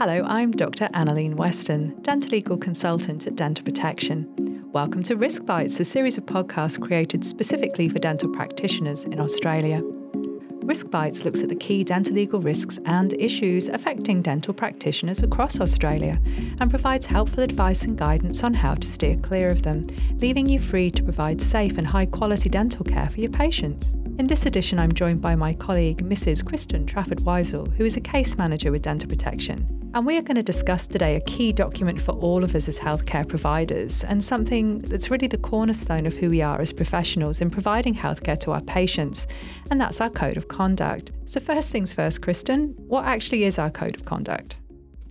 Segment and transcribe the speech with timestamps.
[0.00, 0.88] Hello, I'm Dr.
[0.94, 4.64] Annalene Weston, dentolegal consultant at Dental Protection.
[4.72, 9.82] Welcome to Risk Bites, a series of podcasts created specifically for dental practitioners in Australia.
[10.62, 16.18] Risk Bites looks at the key dentolegal risks and issues affecting dental practitioners across Australia
[16.62, 19.86] and provides helpful advice and guidance on how to steer clear of them,
[20.16, 23.92] leaving you free to provide safe and high quality dental care for your patients.
[24.18, 26.42] In this edition, I'm joined by my colleague, Mrs.
[26.42, 29.79] Kristin Trafford Wiezel, who is a case manager with Dental Protection.
[29.92, 32.78] And we are going to discuss today a key document for all of us as
[32.78, 37.50] healthcare providers and something that's really the cornerstone of who we are as professionals in
[37.50, 39.26] providing healthcare to our patients,
[39.68, 41.10] and that's our Code of Conduct.
[41.24, 44.58] So, first things first, Kristin, what actually is our Code of Conduct?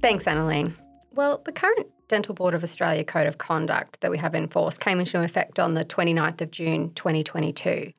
[0.02, 0.74] Thanks, Annalene.
[1.12, 5.02] Well, the current Dental Board of Australia Code of Conduct that we have enforced came
[5.02, 7.92] into effect on the 29th of June 2022.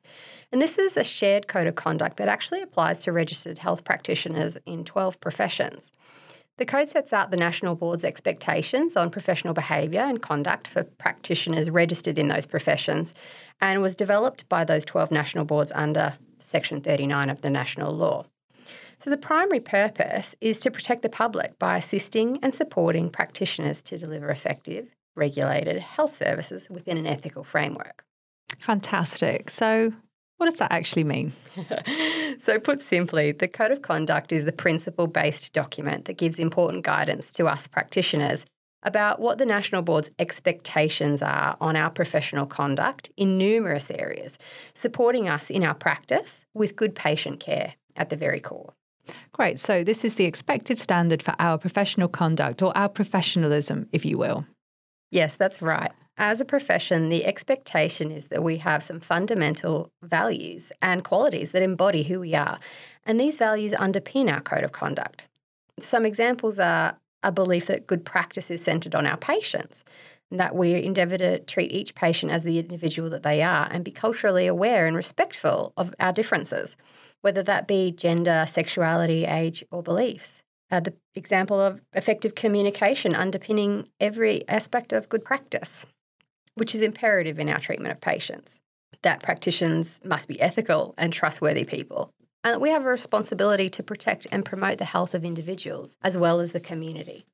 [0.51, 4.57] And this is a shared code of conduct that actually applies to registered health practitioners
[4.65, 5.91] in 12 professions.
[6.57, 11.69] The code sets out the National Board's expectations on professional behaviour and conduct for practitioners
[11.69, 13.13] registered in those professions
[13.59, 18.25] and was developed by those 12 national boards under Section 39 of the National Law.
[18.99, 23.97] So, the primary purpose is to protect the public by assisting and supporting practitioners to
[23.97, 28.03] deliver effective, regulated health services within an ethical framework.
[28.59, 29.49] Fantastic.
[29.49, 29.93] So,
[30.41, 31.31] what does that actually mean?
[32.39, 36.83] so, put simply, the Code of Conduct is the principle based document that gives important
[36.83, 38.43] guidance to us practitioners
[38.81, 44.39] about what the National Board's expectations are on our professional conduct in numerous areas,
[44.73, 48.73] supporting us in our practice with good patient care at the very core.
[49.33, 49.59] Great.
[49.59, 54.17] So, this is the expected standard for our professional conduct or our professionalism, if you
[54.17, 54.47] will.
[55.11, 55.91] Yes, that's right.
[56.17, 61.63] As a profession, the expectation is that we have some fundamental values and qualities that
[61.63, 62.59] embody who we are,
[63.05, 65.27] and these values underpin our code of conduct.
[65.79, 69.83] Some examples are a belief that good practice is centred on our patients,
[70.31, 73.91] that we endeavour to treat each patient as the individual that they are and be
[73.91, 76.75] culturally aware and respectful of our differences,
[77.21, 80.43] whether that be gender, sexuality, age, or beliefs.
[80.69, 85.85] Uh, the example of effective communication underpinning every aspect of good practice
[86.55, 88.59] which is imperative in our treatment of patients.
[89.03, 92.13] That practitioners must be ethical and trustworthy people,
[92.43, 96.17] and that we have a responsibility to protect and promote the health of individuals as
[96.17, 97.25] well as the community.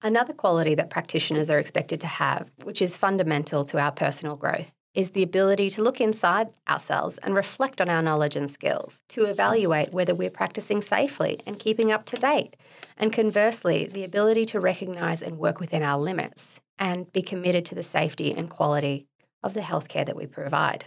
[0.00, 4.70] Another quality that practitioners are expected to have, which is fundamental to our personal growth,
[4.94, 9.24] is the ability to look inside ourselves and reflect on our knowledge and skills, to
[9.24, 12.56] evaluate whether we're practicing safely and keeping up to date,
[12.96, 17.74] and conversely, the ability to recognise and work within our limits and be committed to
[17.74, 19.06] the safety and quality
[19.42, 20.86] of the healthcare that we provide.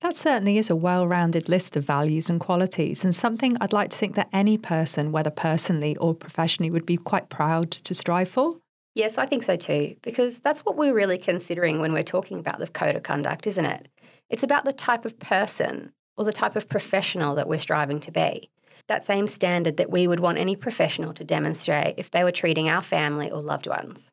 [0.00, 3.90] That certainly is a well rounded list of values and qualities, and something I'd like
[3.90, 8.28] to think that any person, whether personally or professionally, would be quite proud to strive
[8.28, 8.56] for.
[8.94, 12.58] Yes, I think so too, because that's what we're really considering when we're talking about
[12.58, 13.88] the code of conduct, isn't it?
[14.30, 18.10] It's about the type of person or the type of professional that we're striving to
[18.10, 18.48] be.
[18.88, 22.68] That same standard that we would want any professional to demonstrate if they were treating
[22.68, 24.10] our family or loved ones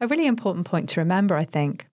[0.00, 1.86] a really important point to remember, I think.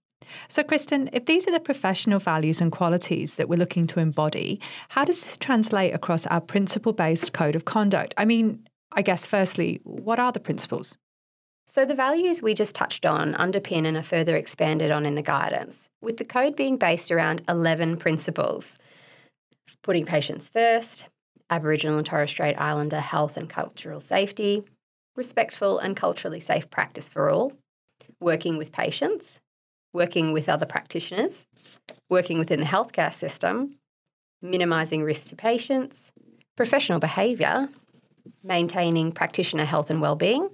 [0.48, 4.60] So, Kristin, if these are the professional values and qualities that we're looking to embody,
[4.90, 8.14] how does this translate across our principle based code of conduct?
[8.18, 10.98] I mean, I guess, firstly, what are the principles?
[11.68, 15.22] So, the values we just touched on underpin and are further expanded on in the
[15.22, 18.72] guidance, with the code being based around 11 principles
[19.86, 21.06] putting patients first,
[21.52, 24.64] Aboriginal and Torres Strait Islander health and cultural safety,
[25.16, 27.54] respectful and culturally safe practice for all,
[28.26, 29.40] working with patients,
[29.94, 31.46] working with other practitioners,
[32.10, 33.76] working within the healthcare system,
[34.42, 36.12] minimising risk to patients,
[36.58, 37.70] professional behaviour,
[38.44, 40.50] maintaining practitioner health and well-being,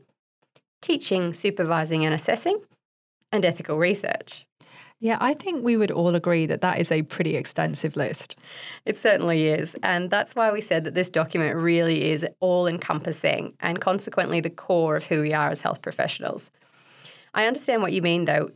[0.81, 2.59] teaching, supervising and assessing,
[3.31, 4.45] and ethical research.
[4.99, 8.35] Yeah, I think we would all agree that that is a pretty extensive list.
[8.85, 9.75] It certainly is.
[9.81, 14.51] And that's why we said that this document really is all encompassing and consequently the
[14.51, 16.51] core of who we are as health professionals.
[17.33, 18.49] I understand what you mean, though.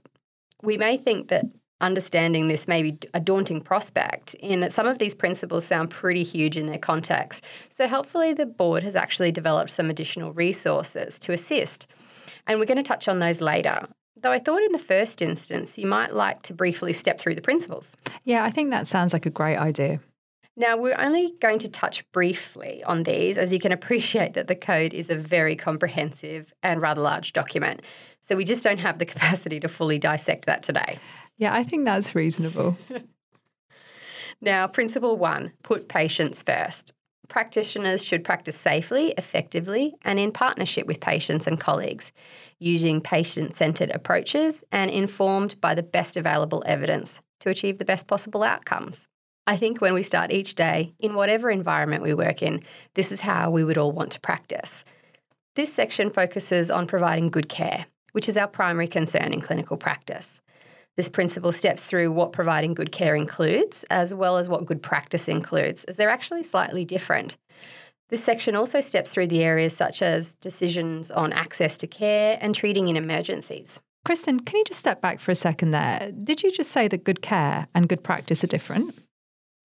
[0.63, 1.45] We may think that
[1.81, 6.23] understanding this may be a daunting prospect in that some of these principles sound pretty
[6.23, 7.43] huge in their context.
[7.69, 11.87] So, helpfully, the board has actually developed some additional resources to assist.
[12.47, 13.87] And we're going to touch on those later.
[14.21, 17.41] Though I thought in the first instance, you might like to briefly step through the
[17.41, 17.95] principles.
[18.23, 19.99] Yeah, I think that sounds like a great idea.
[20.57, 24.55] Now, we're only going to touch briefly on these, as you can appreciate that the
[24.55, 27.81] code is a very comprehensive and rather large document.
[28.21, 30.97] So we just don't have the capacity to fully dissect that today.
[31.37, 32.77] Yeah, I think that's reasonable.
[34.41, 36.93] now, principle one put patients first.
[37.27, 42.11] Practitioners should practice safely, effectively, and in partnership with patients and colleagues,
[42.59, 48.07] using patient centred approaches and informed by the best available evidence to achieve the best
[48.07, 49.07] possible outcomes.
[49.47, 52.63] I think when we start each day, in whatever environment we work in,
[52.95, 54.83] this is how we would all want to practice.
[55.55, 60.41] This section focuses on providing good care, which is our primary concern in clinical practice.
[60.97, 65.27] This principle steps through what providing good care includes, as well as what good practice
[65.27, 67.37] includes, as they're actually slightly different.
[68.09, 72.55] This section also steps through the areas such as decisions on access to care and
[72.55, 73.79] treating in emergencies.
[74.07, 76.11] Kristin, can you just step back for a second there?
[76.23, 78.95] Did you just say that good care and good practice are different?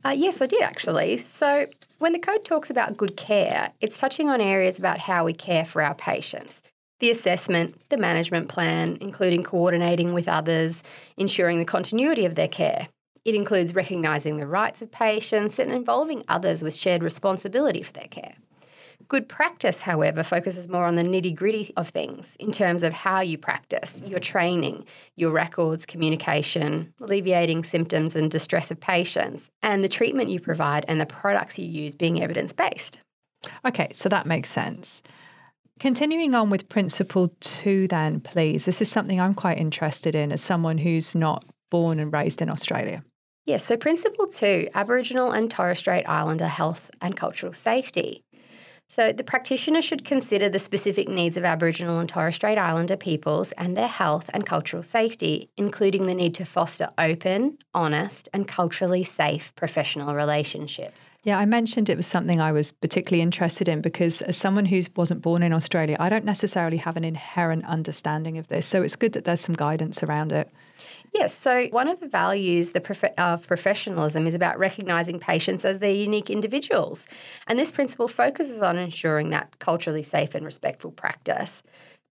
[0.04, 1.18] Uh, yes, I did actually.
[1.18, 1.66] So,
[1.98, 5.64] when the code talks about good care, it's touching on areas about how we care
[5.64, 6.62] for our patients
[7.00, 10.82] the assessment, the management plan, including coordinating with others,
[11.16, 12.88] ensuring the continuity of their care.
[13.24, 18.08] It includes recognising the rights of patients and involving others with shared responsibility for their
[18.08, 18.34] care.
[19.10, 23.20] Good practice, however, focuses more on the nitty gritty of things in terms of how
[23.20, 24.86] you practice, your training,
[25.16, 31.00] your records, communication, alleviating symptoms and distress of patients, and the treatment you provide and
[31.00, 33.00] the products you use being evidence based.
[33.66, 35.02] Okay, so that makes sense.
[35.80, 38.64] Continuing on with principle two, then, please.
[38.64, 42.48] This is something I'm quite interested in as someone who's not born and raised in
[42.48, 43.02] Australia.
[43.44, 48.22] Yes, so principle two Aboriginal and Torres Strait Islander health and cultural safety.
[48.90, 53.52] So, the practitioner should consider the specific needs of Aboriginal and Torres Strait Islander peoples
[53.52, 59.04] and their health and cultural safety, including the need to foster open, honest, and culturally
[59.04, 61.04] safe professional relationships.
[61.22, 64.82] Yeah, I mentioned it was something I was particularly interested in because, as someone who
[64.96, 68.66] wasn't born in Australia, I don't necessarily have an inherent understanding of this.
[68.66, 70.52] So, it's good that there's some guidance around it.
[71.12, 72.70] Yes, so one of the values
[73.18, 77.04] of professionalism is about recognising patients as their unique individuals.
[77.46, 81.62] And this principle focuses on ensuring that culturally safe and respectful practice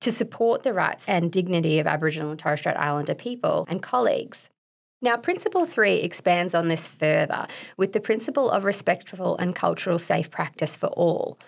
[0.02, 4.50] to support the rights and dignity of Aboriginal and Torres Strait Islander people and colleagues.
[5.02, 7.48] Now, Principle 3 expands on this further
[7.78, 11.40] with the principle of respectful and cultural safe practice for all,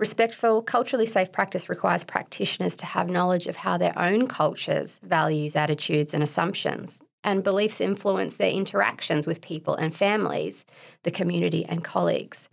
[0.00, 5.54] Respectful, culturally safe practice requires practitioners to have knowledge of how their own cultures, values,
[5.54, 10.64] attitudes, and assumptions and beliefs influence their interactions with people and families,
[11.02, 12.48] the community, and colleagues.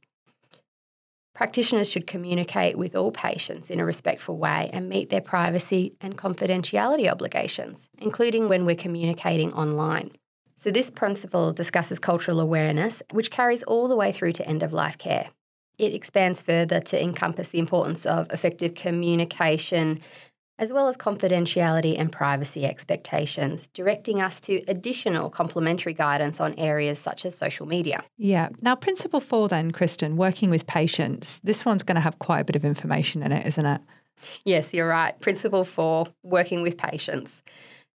[1.33, 6.17] Practitioners should communicate with all patients in a respectful way and meet their privacy and
[6.17, 10.11] confidentiality obligations, including when we're communicating online.
[10.57, 14.73] So, this principle discusses cultural awareness, which carries all the way through to end of
[14.73, 15.29] life care
[15.77, 20.01] it expands further to encompass the importance of effective communication
[20.59, 26.97] as well as confidentiality and privacy expectations, directing us to additional complementary guidance on areas
[26.99, 28.03] such as social media.
[28.17, 28.49] Yeah.
[28.61, 32.43] Now, Principle 4, then, Kristin, working with patients, this one's going to have quite a
[32.43, 33.81] bit of information in it, isn't it?
[34.45, 35.19] Yes, you're right.
[35.19, 37.43] Principle 4, working with patients.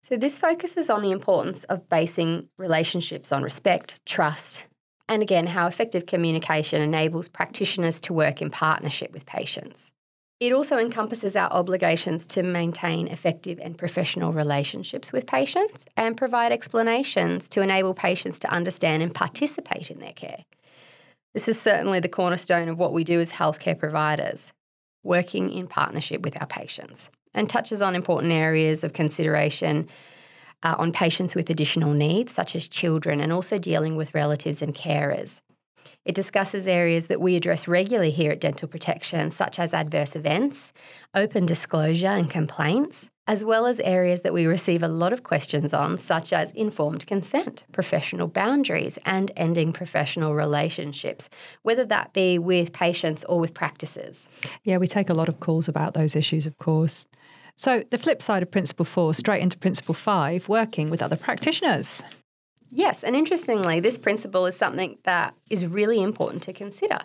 [0.04, 4.64] So, this focuses on the importance of basing relationships on respect, trust,
[5.08, 9.92] and again, how effective communication enables practitioners to work in partnership with patients.
[10.40, 16.50] It also encompasses our obligations to maintain effective and professional relationships with patients and provide
[16.50, 20.44] explanations to enable patients to understand and participate in their care.
[21.32, 24.52] This is certainly the cornerstone of what we do as healthcare providers,
[25.04, 29.88] working in partnership with our patients, and touches on important areas of consideration
[30.62, 34.74] uh, on patients with additional needs, such as children, and also dealing with relatives and
[34.74, 35.40] carers.
[36.04, 40.72] It discusses areas that we address regularly here at Dental Protection, such as adverse events,
[41.14, 45.72] open disclosure and complaints, as well as areas that we receive a lot of questions
[45.72, 51.28] on, such as informed consent, professional boundaries, and ending professional relationships,
[51.62, 54.26] whether that be with patients or with practices.
[54.64, 57.06] Yeah, we take a lot of calls about those issues, of course.
[57.62, 62.02] So, the flip side of Principle 4, straight into Principle 5, working with other practitioners.
[62.72, 66.98] Yes, and interestingly, this principle is something that is really important to consider.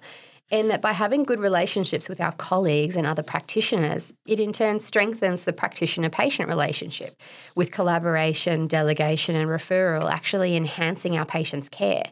[0.50, 4.80] In that by having good relationships with our colleagues and other practitioners, it in turn
[4.80, 7.22] strengthens the practitioner patient relationship
[7.56, 12.06] with collaboration, delegation, and referral actually enhancing our patients' care.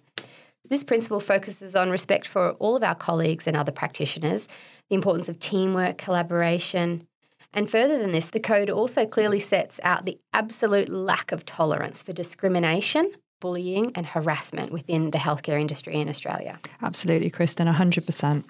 [0.69, 4.47] This principle focuses on respect for all of our colleagues and other practitioners,
[4.91, 7.07] the importance of teamwork, collaboration,
[7.55, 12.01] and further than this, the code also clearly sets out the absolute lack of tolerance
[12.01, 16.59] for discrimination, bullying, and harassment within the healthcare industry in Australia.
[16.81, 18.43] Absolutely, Kristin, 100%.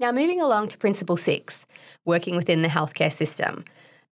[0.00, 1.58] Now, moving along to Principle 6,
[2.04, 3.64] working within the healthcare system.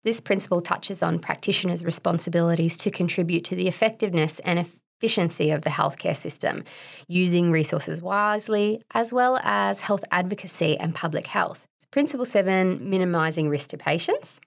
[0.02, 4.66] This principle touches on practitioners' responsibilities to contribute to the effectiveness and
[5.00, 6.64] efficiency of the healthcare system,
[7.06, 11.66] using resources wisely, as well as health advocacy and public health.
[11.96, 14.38] Principle seven, minimising risk to patients.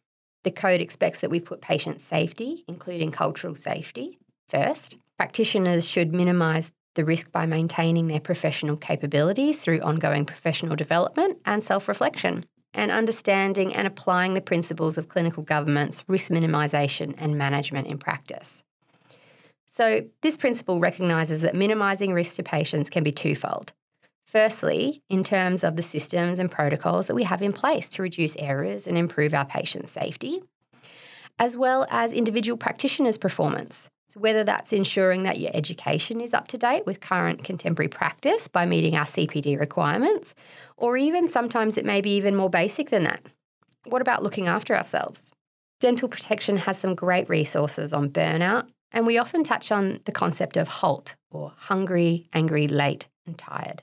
[0.43, 4.97] The code expects that we put patient safety, including cultural safety, first.
[5.17, 11.63] Practitioners should minimise the risk by maintaining their professional capabilities through ongoing professional development and
[11.63, 17.87] self reflection, and understanding and applying the principles of clinical governance, risk minimisation, and management
[17.87, 18.63] in practice.
[19.65, 23.73] So, this principle recognises that minimising risk to patients can be twofold.
[24.31, 28.35] Firstly, in terms of the systems and protocols that we have in place to reduce
[28.35, 30.43] errors and improve our patient safety,
[31.39, 33.89] as well as individual practitioners' performance.
[34.09, 38.47] So whether that's ensuring that your education is up to date with current contemporary practice
[38.47, 40.35] by meeting our CPD requirements,
[40.77, 43.23] or even sometimes it may be even more basic than that.
[43.85, 45.31] What about looking after ourselves?
[45.79, 50.55] Dental protection has some great resources on burnout, and we often touch on the concept
[50.55, 53.81] of HALT, or hungry, angry, late, and tired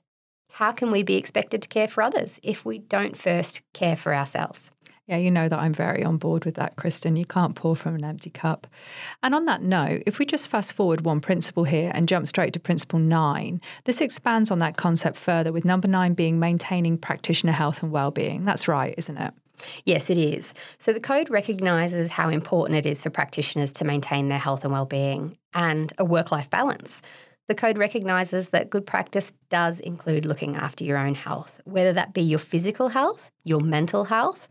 [0.56, 4.14] how can we be expected to care for others if we don't first care for
[4.14, 4.70] ourselves?
[5.06, 7.18] Yeah, you know that I'm very on board with that, Kristin.
[7.18, 8.66] You can't pour from an empty cup.
[9.22, 12.54] And on that note, if we just fast forward one principle here and jump straight
[12.54, 17.52] to principle nine, this expands on that concept further, with number nine being maintaining practitioner
[17.52, 18.46] health and well-being.
[18.46, 19.34] That's right, isn't it?
[19.84, 20.54] Yes, it is.
[20.78, 24.72] So the code recognises how important it is for practitioners to maintain their health and
[24.72, 27.02] well-being and a work-life balance.
[27.48, 32.12] The code recognises that good practice does include looking after your own health, whether that
[32.12, 34.48] be your physical health, your mental health,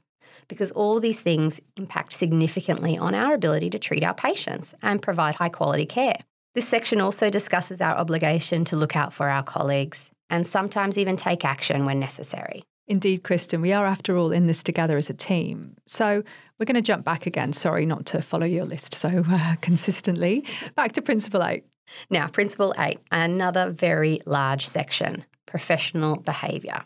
[0.48, 5.36] because all these things impact significantly on our ability to treat our patients and provide
[5.36, 6.16] high quality care.
[6.54, 11.18] This section also discusses our obligation to look out for our colleagues and sometimes even
[11.18, 12.64] take action when necessary.
[12.88, 15.75] Indeed, Kristin, we are, after all, in this together as a team.
[15.86, 16.24] So
[16.58, 17.52] we're going to jump back again.
[17.52, 20.46] Sorry not to follow your list so uh, consistently.
[20.75, 21.64] Back to Principle 8.
[22.10, 26.84] Now, Principle 8, another very large section professional behaviour.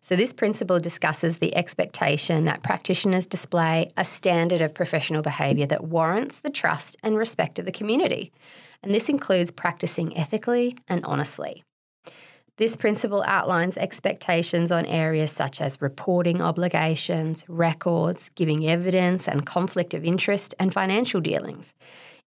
[0.00, 5.84] So, this principle discusses the expectation that practitioners display a standard of professional behaviour that
[5.84, 8.32] warrants the trust and respect of the community.
[8.82, 11.62] And this includes practicing ethically and honestly.
[12.58, 19.94] This principle outlines expectations on areas such as reporting obligations, records, giving evidence, and conflict
[19.94, 21.72] of interest, and financial dealings.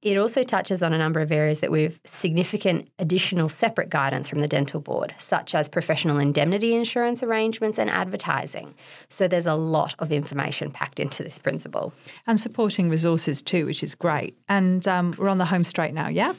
[0.06, 4.40] It also touches on a number of areas that we've significant additional separate guidance from
[4.40, 8.76] the dental board, such as professional indemnity insurance arrangements and advertising.
[9.10, 11.92] So there's a lot of information packed into this principle.
[12.28, 14.38] And supporting resources too, which is great.
[14.48, 16.34] And um, we're on the home straight now, yeah?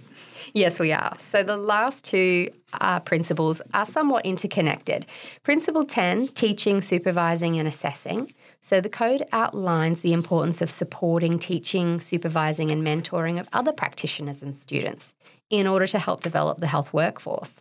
[0.52, 1.16] Yes, we are.
[1.32, 2.50] So the last two
[2.80, 5.06] uh, principles are somewhat interconnected.
[5.42, 8.32] Principle 10, teaching, supervising, and assessing.
[8.60, 14.42] So the code outlines the importance of supporting teaching, supervising, and mentoring of other practitioners
[14.42, 15.14] and students
[15.50, 17.52] in order to help develop the health workforce.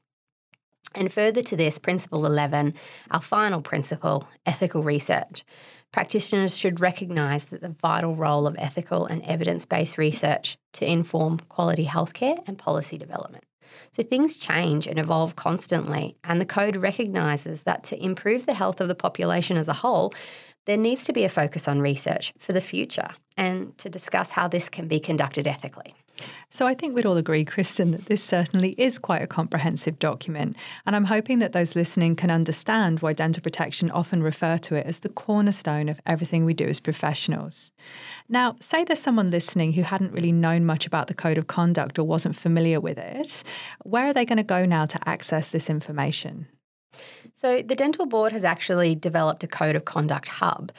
[0.96, 2.74] And further to this, Principle 11,
[3.12, 5.44] our final principle, ethical research.
[5.92, 11.40] Practitioners should recognise that the vital role of ethical and evidence based research to inform
[11.50, 13.44] quality healthcare and policy development.
[13.92, 18.80] So things change and evolve constantly, and the code recognises that to improve the health
[18.80, 20.14] of the population as a whole,
[20.66, 24.48] there needs to be a focus on research for the future and to discuss how
[24.48, 25.96] this can be conducted ethically.
[26.50, 30.56] So I think we'd all agree, Kristin, that this certainly is quite a comprehensive document.
[30.86, 34.86] And I'm hoping that those listening can understand why dental protection often refer to it
[34.86, 37.72] as the cornerstone of everything we do as professionals.
[38.30, 42.00] Now, say there's someone listening who hadn't really known much about the code of conduct
[42.00, 43.44] or wasn't familiar with it.
[43.84, 46.48] Where are they going to go now to access this information?
[47.34, 50.72] So, the Dental Board has actually developed a code of conduct hub,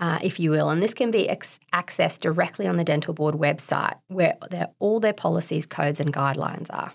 [0.00, 3.34] uh, if you will, and this can be ex- accessed directly on the Dental Board
[3.36, 4.36] website where
[4.78, 6.92] all their policies, codes, and guidelines are.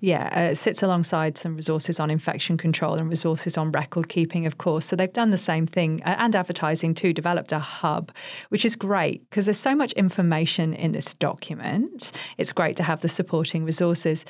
[0.00, 4.46] Yeah, uh, it sits alongside some resources on infection control and resources on record keeping,
[4.46, 4.86] of course.
[4.86, 8.12] So they've done the same thing uh, and advertising too, developed a hub,
[8.48, 12.12] which is great because there's so much information in this document.
[12.38, 14.24] It's great to have the supporting resources.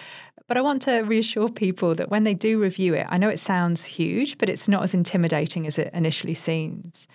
[0.53, 3.39] But I want to reassure people that when they do review it, I know it
[3.39, 7.09] sounds huge, but it's not as intimidating as it initially seems.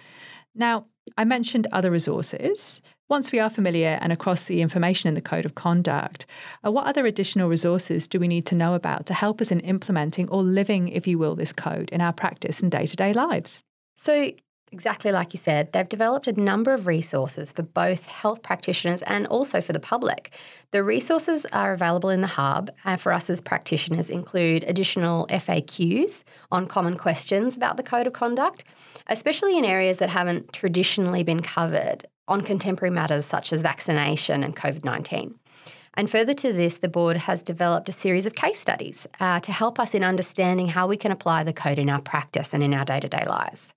[0.56, 0.88] Now,
[1.20, 2.82] I mentioned other resources.
[3.10, 6.26] Once we are familiar and across the information in the Code of Conduct,
[6.66, 9.60] uh, what other additional resources do we need to know about to help us in
[9.60, 13.14] implementing or living, if you will, this code in our practice and day to day
[13.14, 13.62] lives?
[13.98, 14.32] So,
[14.72, 19.26] exactly like you said, they've developed a number of resources for both health practitioners and
[19.28, 20.34] also for the public.
[20.72, 26.24] The resources are available in the hub and for us as practitioners include additional FAQs
[26.52, 28.64] on common questions about the code of conduct,
[29.08, 34.56] especially in areas that haven't traditionally been covered on contemporary matters such as vaccination and
[34.56, 35.40] COVID 19
[35.94, 39.52] And further to this, the board has developed a series of case studies uh, to
[39.52, 42.74] help us in understanding how we can apply the code in our practice and in
[42.74, 43.74] our day to day lives.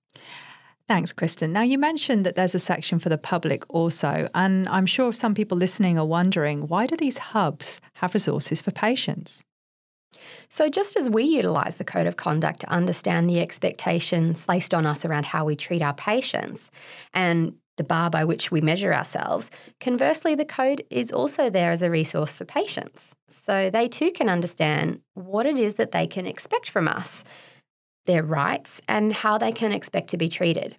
[0.91, 1.51] Thanks, Kristin.
[1.51, 5.33] Now, you mentioned that there's a section for the public also, and I'm sure some
[5.33, 9.41] people listening are wondering why do these hubs have resources for patients?
[10.49, 14.85] So, just as we utilise the Code of Conduct to understand the expectations placed on
[14.85, 16.69] us around how we treat our patients
[17.13, 21.81] and the bar by which we measure ourselves, conversely, the code is also there as
[21.81, 23.15] a resource for patients.
[23.29, 27.23] So, they too can understand what it is that they can expect from us
[28.05, 30.75] their rights, and how they can expect to be treated.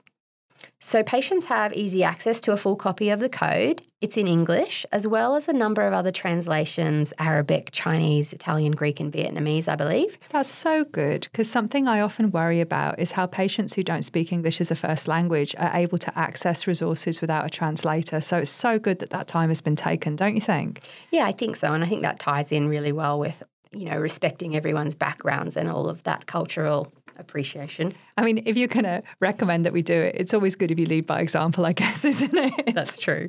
[0.81, 3.83] So, patients have easy access to a full copy of the code.
[4.00, 8.99] It's in English, as well as a number of other translations Arabic, Chinese, Italian, Greek,
[8.99, 10.19] and Vietnamese, I believe.
[10.31, 14.33] That's so good because something I often worry about is how patients who don't speak
[14.33, 18.21] English as a first language are able to access resources without a translator.
[18.21, 20.81] So, it's so good that that time has been taken, don't you think?
[21.11, 21.73] Yeah, I think so.
[21.73, 25.71] And I think that ties in really well with, you know, respecting everyone's backgrounds and
[25.71, 27.92] all of that cultural appreciation.
[28.16, 30.78] I mean, if you're going to recommend that we do it, it's always good if
[30.78, 32.75] you lead by example, I guess, isn't it?
[32.75, 33.28] That's true.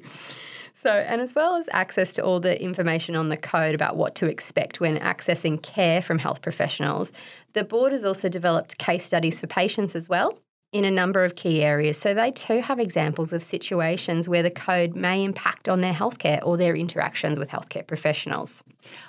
[0.74, 4.16] So, and as well as access to all the information on the code about what
[4.16, 7.14] to expect when accessing care from health professionals,
[7.54, 10.43] the board has also developed case studies for patients as well
[10.74, 11.98] in a number of key areas.
[11.98, 16.40] So they too have examples of situations where the code may impact on their healthcare
[16.44, 18.64] or their interactions with healthcare professionals.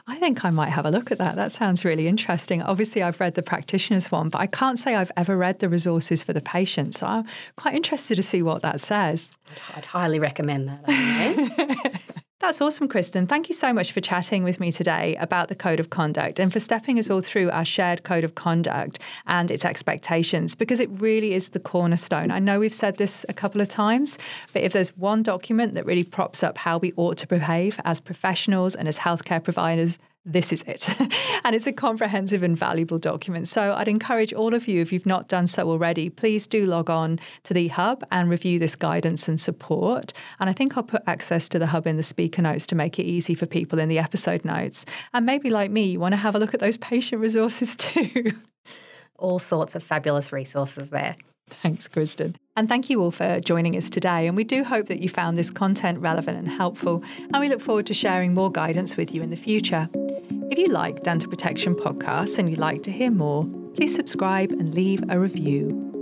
[0.07, 1.37] I think I might have a look at that.
[1.37, 2.63] That sounds really interesting.
[2.63, 6.23] Obviously, I've read the practitioners one, but I can't say I've ever read the resources
[6.23, 6.95] for the patient.
[6.95, 9.33] So I'm quite interested to see what that says.
[9.75, 12.01] I'd highly recommend that.
[12.45, 13.27] That's awesome, Kristin.
[13.27, 16.53] Thank you so much for chatting with me today about the Code of Conduct and
[16.53, 20.91] for stepping us all through our shared Code of Conduct and its expectations, because it
[21.01, 22.31] really is the cornerstone.
[22.31, 24.19] I know we've said this a couple of times,
[24.53, 27.99] but if there's one document that really props up how we ought to behave as
[27.99, 30.89] professionals and as healthcare providers, this is it.
[31.45, 33.49] and it's a comprehensive and valuable document.
[33.49, 36.89] So I'd encourage all of you, if you've not done so already, please do log
[36.89, 40.13] on to the Hub and review this guidance and support.
[40.41, 42.99] And I think I'll put access to the Hub in the speaker notes to make
[42.99, 44.85] it easy for people in the episode notes.
[45.13, 48.33] And maybe like me, you want to have a look at those patient resources too.
[49.19, 51.17] all sorts of fabulous resources there.
[51.47, 52.37] Thanks, Kristin.
[52.57, 54.27] And thank you all for joining us today.
[54.27, 57.05] And we do hope that you found this content relevant and helpful.
[57.19, 59.89] And we look forward to sharing more guidance with you in the future.
[60.51, 64.75] If you like Dental Protection podcasts and you'd like to hear more, please subscribe and
[64.75, 65.94] leave a review.